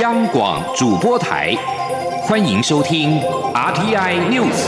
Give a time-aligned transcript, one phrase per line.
[0.00, 1.54] 央广主播台，
[2.22, 3.18] 欢迎收听
[3.54, 4.66] RTI News。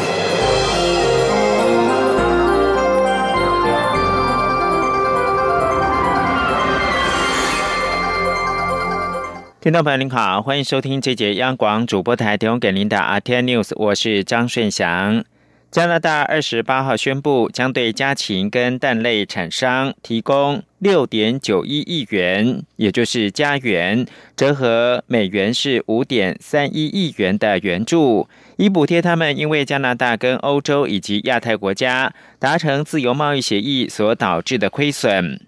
[9.60, 15.24] 听众朋友您好，欢迎收听这节央广主播台提供给您的 RTI News，我是张顺祥。
[15.70, 35.38] 加拿大二十八号宣布，将对家禽跟蛋类产商提供六点九一亿元，也就是加元，折合美元是五点三一亿元的援助，以补贴他们因为加拿大跟欧洲以及亚太国家达成自由贸易协议所导致的亏损。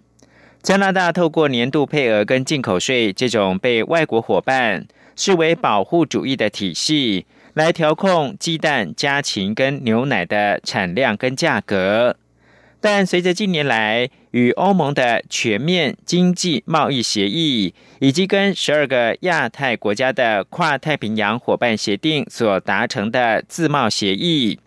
[0.62, 7.24] 加拿大透过年度配额跟进口税这种被外国伙伴视为保护主义的体系。
[7.54, 12.16] 来调控鸡蛋、家禽跟牛奶的产量跟价格，
[12.80, 24.60] 但随着近年来与欧盟的全面经济贸易协议，以及跟十二个亚太国家的跨太平洋伙伴协定所达成的自贸协议，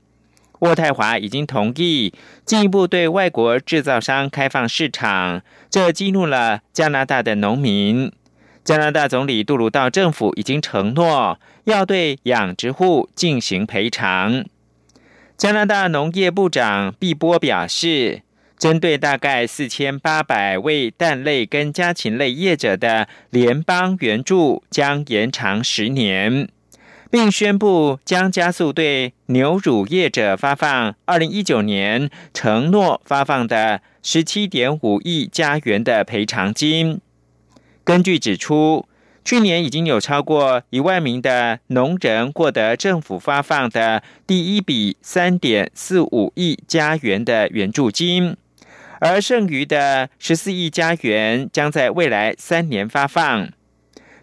[0.60, 2.14] 渥太华已经同意
[2.46, 8.12] 进一步对外国制造商开放市场，这激怒了加拿大的农民。
[8.64, 14.46] 加拿大总理杜鲁道政府已经承诺要对养殖户进行赔偿。
[15.38, 18.22] 加拿大农业部长毕波表示，
[18.58, 26.48] 针对大概四千八百位蛋类跟家禽类业者的联邦援助将延长十年，
[27.10, 37.02] 并宣布将加速对牛乳业者发放二零一九年承诺发放的十七点五亿加元的赔偿金。
[37.84, 38.88] 根据指出，
[39.26, 48.36] 去年已经有超过一万名的农人获得政府发放的第一笔三点四五亿加元的援助金，
[49.00, 53.50] 而剩余的十四亿加元将在未来三年发放。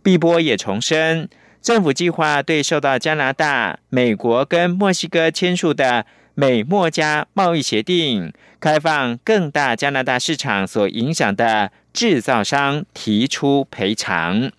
[0.03, 1.29] 碧波也重申，
[1.63, 11.73] 政府计划对受到加拿大、美国跟墨西哥签署的美墨加贸易协定开放更大加拿大市场所影响的。
[11.93, 14.53] 制造商提出赔偿。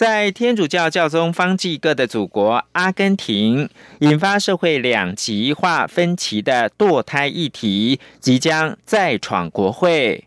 [0.00, 3.68] 在天主教教宗方济各的祖国阿根廷，
[3.98, 10.24] 引发社会两极化分歧的堕胎议题即将再闯国会。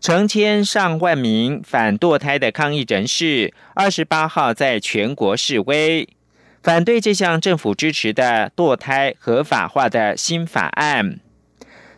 [0.00, 6.08] 成千上万名反堕胎的抗议人士，二十八号在全国示威，
[6.60, 11.20] 反对这项政府支持的堕胎合法化的新法案。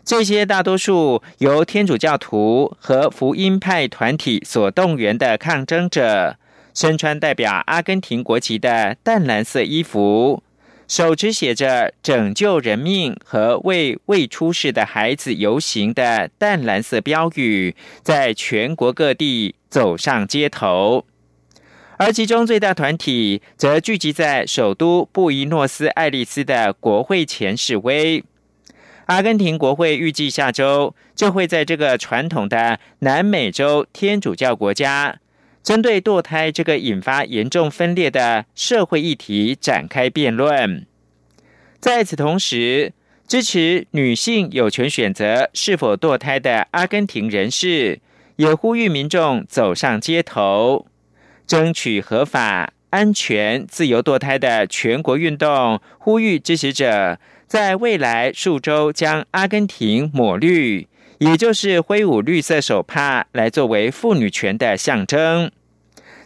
[0.04, 6.36] 这些大多数由天主教徒和福音派团体所动员的抗争者，
[6.76, 10.42] 身穿代表阿根廷国旗的淡蓝色衣服，
[10.86, 21.06] 手持写着“拯救人命”和“为未出世的孩子游行”的淡蓝色标语，在全国各地走上街头。
[21.96, 28.22] 而其中最大团体则聚集在首都布宜诺斯艾利斯的国会前示威。
[29.06, 35.20] 阿根廷国会预计下周就会在这个传统的南美洲天主教国家，
[35.66, 40.86] 针对堕胎这个引发严重分裂的社会议题展开辩论。
[41.80, 42.92] 在此同时，
[43.26, 47.98] 支持女性有权选择是否堕胎的阿根廷人士，
[48.36, 50.86] 也呼吁民众走上街头，
[51.48, 57.18] 争取合法、安全、自由堕胎的全国运动，呼吁支持者。
[57.48, 60.86] 在未来数周，将阿根廷抹绿，
[61.18, 65.50] 也就是挥舞绿色手帕来作为妇女权的象征。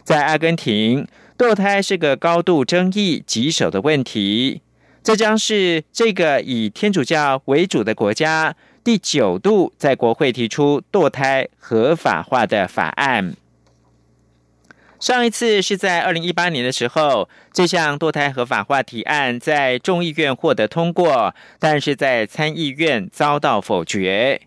[0.03, 1.07] 在阿根廷，
[1.37, 4.61] 堕胎是个高度争议、棘手的问题。
[5.03, 13.35] 这将是这个以天主教为主的国家第九度在国会提出堕胎合法化的法案。
[14.99, 24.41] 上一次是在二零一八年的时候，这项堕胎合法化提案在众议院获得通过，但是在参议院遭到否决。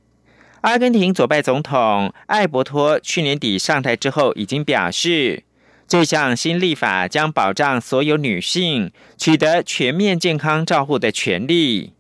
[0.65, 5.45] 阿根廷左派总统艾伯托去年底上台之后，已经表示，
[5.87, 11.93] 这项新立法将保障所有女性取得全面健康照护的权利。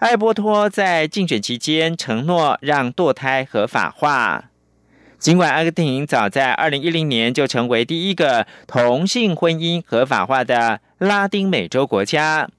[0.00, 4.50] 艾伯托在竞选期间承诺让堕胎合法化。
[5.20, 12.50] 尽管阿根廷早在二零一零年就成为第一个同性婚姻合法化的拉丁美洲国家，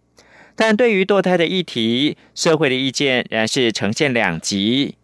[0.55, 4.95] 但对于堕胎的议题，社会的意见仍是呈现两极。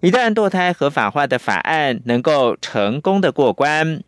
[0.00, 4.02] 一旦堕胎合法化的法案能够成功的过关，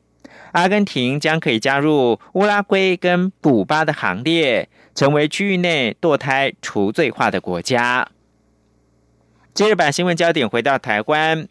[0.52, 8.08] 阿根廷将可以加入乌拉圭跟古巴的行列，成为区域内堕胎除罪化的国家。
[9.52, 11.46] 接着把新闻焦点回到台湾。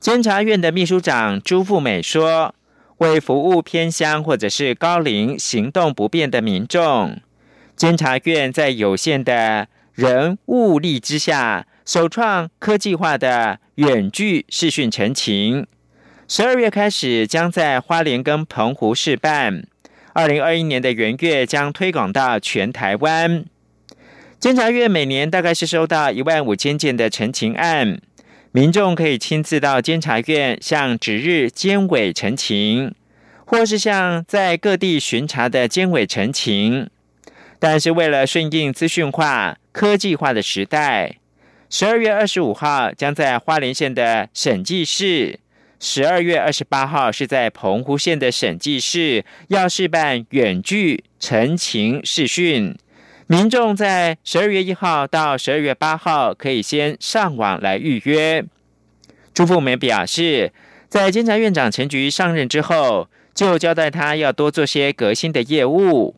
[0.00, 2.54] 监察院的秘书长朱富美说
[2.98, 7.20] ：“为服务偏乡或者是高龄、行动不便的民众，
[7.76, 15.66] 监察院在有限的人物力之下，首创科技化的远距视讯陈情。
[16.28, 19.64] 十二月开始，将在花莲跟澎湖试办。
[20.12, 23.44] 二零二一年的元月，将推广到全台湾。”
[24.38, 28.00] 监察院每年大概是收到一万五千件的陈情案，
[28.52, 32.94] 民众可以亲自到监察院向值日监委陈情，
[33.44, 36.88] 或是向在各地巡查的监委陈情。
[37.58, 41.18] 但是为了顺应资讯化、科技化的时代，
[41.74, 45.40] 十二月二十五号将在花莲县的审计室，
[45.80, 52.76] 十二月二十八号是在澎湖县的审计室要试办远距陈情视讯。
[53.26, 58.44] 民众在十二月一号到十二月八号可以先上网来预约。
[59.32, 60.52] 朱富梅表示，
[60.90, 66.16] 在监察院长陈菊上任之后，就交代他要多做些革新的业务。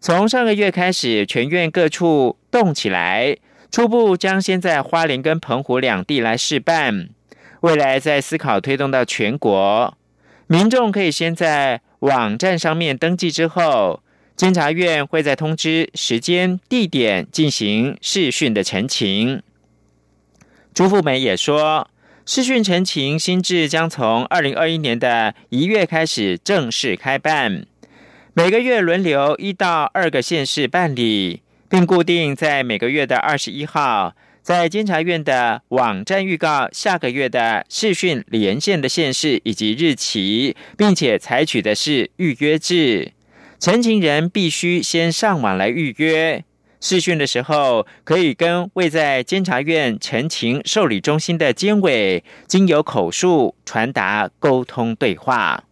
[0.00, 3.36] 从上个月开始，全院各处动起来，
[3.72, 7.08] 初步将先在花莲跟澎湖两地来试办，
[7.62, 9.96] 未来再思考推动到全国。
[10.46, 14.02] 民众可以先在网站上面登记之后。
[14.34, 19.42] 监察院会在通知时间、地点进行视讯的陈情。
[20.74, 21.88] 朱富美也说，
[22.24, 27.66] 视讯陈情新制将从二零二一年的一月开始正式开办，
[28.32, 31.42] 每个月轮流一到二个县市办理，
[31.72, 43.12] 并固定在每个月的二十一号，在监察院的网站预告下个月的视讯连线的县市以及日期，并且采取的是预约制。
[43.58, 46.44] 陈情人必须先上网来预约
[46.78, 55.64] 试训的时候，可以跟位在监察院陈情受理中心的监委经由口述传达沟通对话。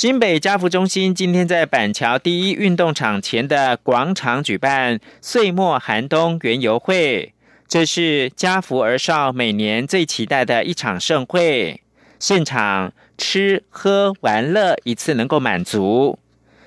[0.00, 7.34] 新北家福中心今天在板桥第一运动场前的广场举办岁末寒冬园游会，
[7.66, 11.82] 这是家福儿少每年最期待的一场盛会，
[12.20, 12.92] 现场。
[13.16, 16.20] 吃喝玩乐一次能够满足。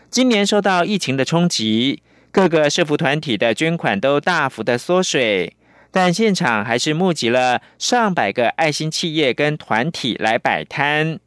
[0.09, 5.55] 今年受到疫情的冲击，各个社福团体的捐款都大幅的缩水，
[5.89, 11.21] 但现场还是募集了上百个爱心企业跟团体来摆摊，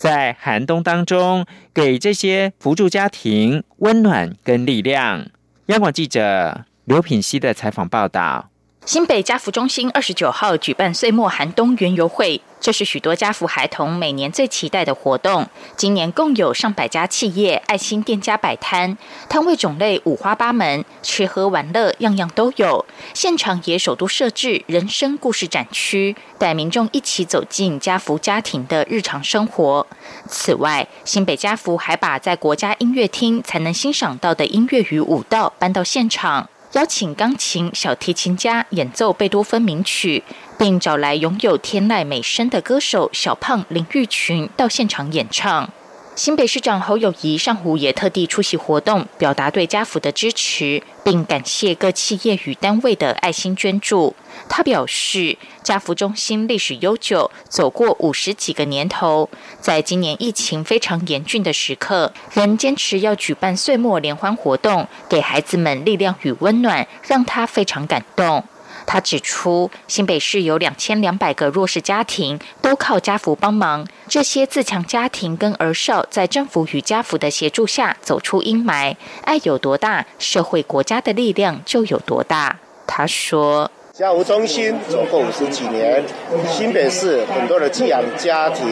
[0.00, 1.44] 在寒冬当中
[1.74, 5.26] 给这些扶助家庭温暖跟力量。
[5.66, 8.49] 央广记者刘品熙的采访报道。
[8.86, 15.46] 新北家福中心二十九号举办岁末寒冬园游会，这是许多家福孩童每年最期待的活动。
[15.76, 18.96] 今年共有上百家企业、爱心店家摆摊，
[19.28, 22.84] 摊位种类五花八门，吃喝玩乐样样都有。
[23.12, 29.86] 现场也首都设置人生故事展区，带民众一起走进家福家庭的日常生活。
[30.26, 36.48] 此外，新北家福还把在国家音乐厅才能欣赏到的音乐与舞蹈搬到现场。
[36.72, 40.22] 邀请钢琴、小提琴家演奏贝多芬名曲，
[40.56, 45.68] 并找来拥有天籁美声的歌手小胖林玉群到现场演唱。
[46.16, 54.14] 新北市长侯友谊上午也特地出席活动，表达对家福的支持，并感谢各企业与单位的爱心捐助。
[54.48, 68.44] 他表示，家福中心历史悠久，走过五十几个年头，在今年疫情非常严峻的时刻，仍坚持要举办岁末联欢活动，给孩子们力量与温暖，让他非常感动。
[68.92, 73.86] 他指出，新北市有两千两百个弱势家庭，都靠家福帮忙。
[74.08, 78.96] 这些自强家庭跟儿少，在政府与家福的协助下走出阴霾。
[79.22, 82.58] 爱有多大，社会国家的力量就有多大。
[82.84, 83.70] 他说。
[84.00, 86.02] 家务中心走过五十几年，
[86.50, 88.66] 新北市很多的寄养家庭、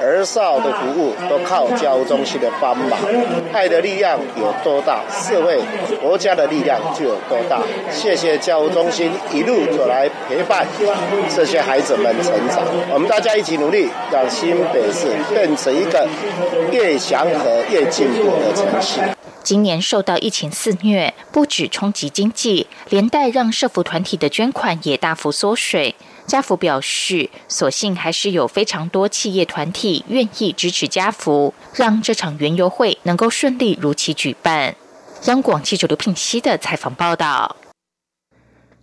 [0.00, 2.98] 儿少的服务都靠家务中心的帮忙。
[3.52, 5.60] 爱的力量有多大，社会
[6.00, 7.60] 国家的力量就有多大。
[7.92, 10.66] 谢谢家务中心一路走来陪伴
[11.36, 12.64] 这些孩子们成长。
[12.90, 16.08] 我们大家一起努力，让新北市变成一个
[16.72, 19.00] 越祥和越进步的城市。
[19.42, 25.94] 今年受到疫情肆虐，不止冲击经济，连带让社福团体的捐款也大幅缩水。
[26.26, 34.74] 家福表示，所幸还是有非常多企业团体愿意支持家福，让这场园游会能够顺利如期举办。
[35.26, 37.56] 央广记者刘聘熙的采访报道。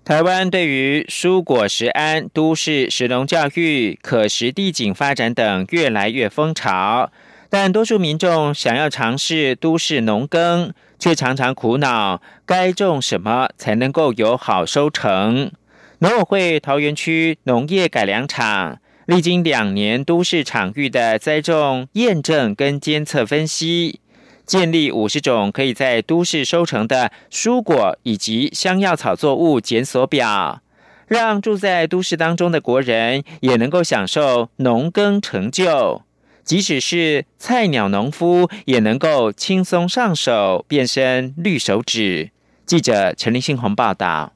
[0.06, 7.10] 台湾对于蔬果食安、都市食农教育、可食地景发展等越来越风潮。
[7.50, 15.52] 但多数民众想要尝试都市农耕，却常常苦恼该种什么才能够有好收成。
[16.00, 24.00] 农委会桃园区农业改良场历经两年都市场域的栽种验证跟监测分析，
[24.46, 30.62] 建立五十种可以在都市收成的蔬果以及香药草作物检索表，
[31.08, 36.04] 让住在都市当中的国人也能够享受农耕成就。
[36.44, 42.32] 即使是菜鸟农夫，也能够轻松上手，变身绿手指。
[42.66, 44.34] 记者陈立信宏报道。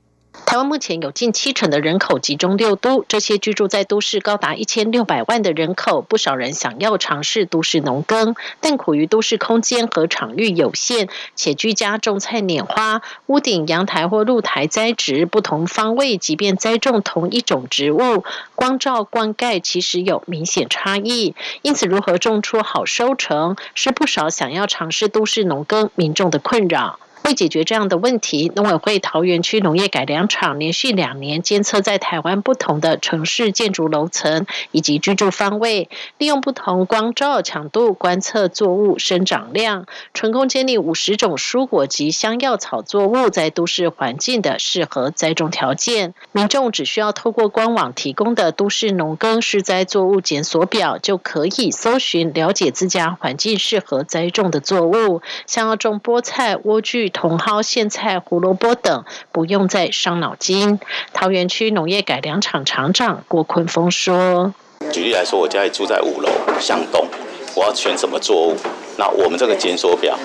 [0.64, 18.24] 目前有近七成的人口集中六都，这些居住在都市高达一千六百万的人口，不少人想要尝试都市农耕，但苦于都市空间和场域有限，且居家种菜碾花，屋顶、阳台或露台栽植不同方位，即便栽种同一种植物，
[18.56, 21.36] 光照灌溉其实有明显差异。
[21.62, 27.00] 因此，如何种出好收成，是不少想要尝试都市农耕民众的困扰。
[27.28, 46.14] 为解决这样的问题，农委会桃园区农业改良场连续两年监测在台湾不同的城市建筑楼层以及居住方位，利用不同光照强度观测作物生长量，成功建立五十种蔬果及香药草作物在都市环境的适合栽种条件。
[46.32, 57.12] 民众只需要透过官网提供的都市农耕施栽作物检索表，就可以搜寻了解自家环境适合栽种的作物，像要种菠菜、莴苣。
[57.18, 60.80] 茼蒿、苋菜、胡萝卜等，不用再伤脑筋。
[61.14, 64.54] 桃园区农业改良厂厂长郭坤峰说
[64.94, 67.08] ：“举例来说，我家里住在五楼向东，
[67.56, 68.56] 我要选什么作物？
[68.98, 70.18] 那我们这个检索表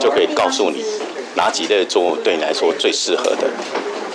[0.00, 0.84] 就可以告诉你
[1.36, 3.48] 哪几类作物对你来说最适合的。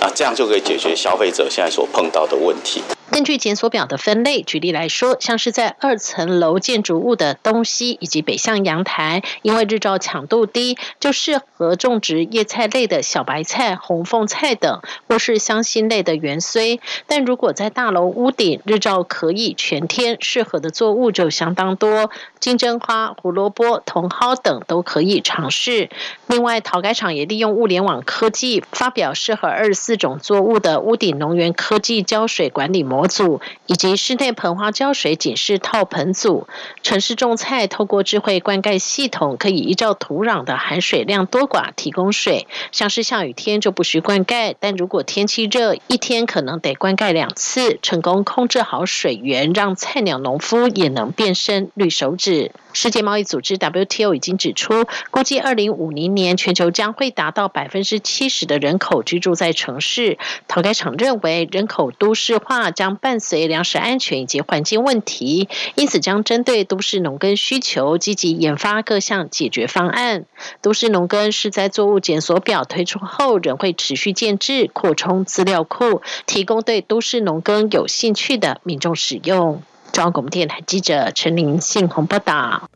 [0.00, 2.82] 那这样就可以解决消费者现在所碰到的问题。”
[3.16, 16.78] 根据检索表的分类，举例来说，像是在二层楼建筑物的东西以及北向阳台，因为日照强度低，就适合种植叶菜类的小白菜、红凤菜等，或是香辛类的芫荽。
[17.06, 25.88] 但如果在大楼屋顶，日照可以全天，适合的作物就相当多，金针花、胡萝卜、茼蒿等都可以尝试。
[26.26, 33.05] 另外，陶改厂也利用物联网科技，发表适合二十四种作物的屋顶农园科技浇水管理模。
[33.08, 36.46] 组以及室内盆花浇水警示套盆组，
[36.82, 42.46] 城市种菜透过智慧灌溉系统，可以依照土壤的含水量多寡提供水。
[42.72, 52.52] 像是下雨天就不需灌溉，但如果天气热，一天可能得灌溉两次，成功控制好水源，让菜鸟农夫也能变身绿手指。
[52.78, 60.18] 世界贸易组织 WTO 已经指出，估计二零五零年全球将会达到百分之七十的人口居住在城市。
[60.46, 70.26] 陶改厂认为，人口都市化将伴随粮食安全以及环境问题，因此将针对都市农耕需求，积极研发各项解决方案。
[70.60, 79.62] 都市农耕是在作物检索表推出后，仍会持续建制、扩充资料库，提供对都市农耕有兴趣的民众使用。
[79.92, 82.68] 中央广播电台记者陈玲信鸿报道。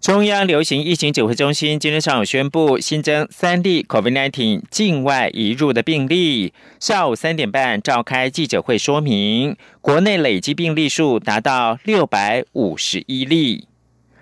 [0.00, 6.52] 中央流行疫情指挥中心今天上午宣布新增三例 COVID-19 境外移入的病例。
[6.78, 13.66] 下午三点半召开记者会说明，国内累计病例数达到六百五十一例。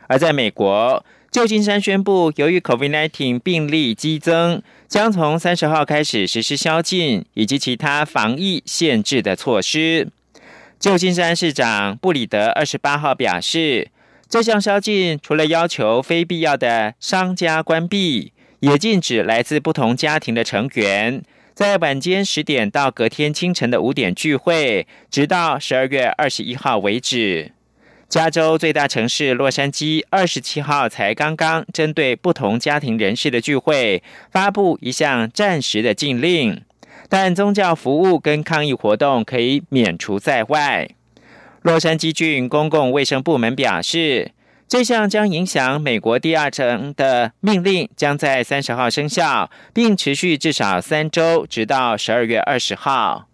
[0.07, 10.09] 而在美国，旧金山宣布，由于 COVID-19 病例激增，将从三十号开始实施宵禁以及其他防疫限制的措施。
[10.78, 13.90] 旧金山市长布里德二十八号表示。
[14.26, 21.23] 这项宵禁除了要求非必要的商家关闭，也禁止来自不同家庭的成员
[21.54, 27.52] 在晚间十点到隔天清晨的五点聚会，直到十二月二十一号为止。
[28.09, 34.02] 加州最大城市洛杉矶二十七号才刚刚针对不同家庭人士的聚会
[34.33, 36.62] 发布一项暂时的禁令，
[37.16, 40.88] 但宗教服务跟抗议活动可以免除在外。
[41.62, 44.33] 洛杉矶郡公共卫生部门表示，
[44.66, 53.28] 这项将影响美国第二层的命令将在三十号生效，并持续至少三周，直到十二月二十号。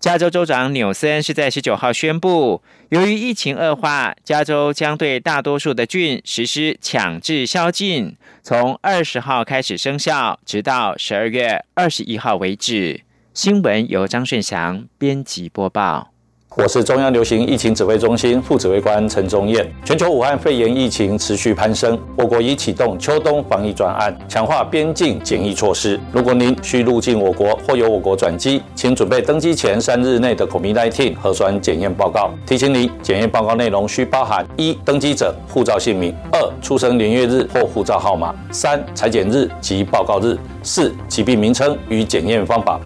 [0.00, 13.02] 加州州长纽森是在十九号宣布，由于疫情恶化，加州将对大多数的郡实施强制宵禁，从二十号开始生效，直到十二月二十一号为止。
[13.34, 16.08] 新闻由张顺祥编辑播报。
[16.54, 19.66] 我是中央流行疫情指挥中心副指挥官陈宗彦。
[19.86, 25.98] 全球武汉肺炎疫情持续攀升，我国已启动秋冬防疫专案，强化边境检疫措施。
[26.12, 32.30] 如果您需入境我国或由我国转机，请准备登机前三日内的 COVID-19 核酸检验报告。
[32.46, 42.78] 提醒您，检验报告内容需包含：一、登机者护照姓名；二、出生年月日或护照号码；三、裁剪日及报告日；四、疾病名称与检验方法。